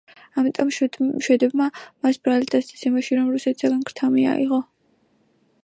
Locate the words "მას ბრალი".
2.07-2.49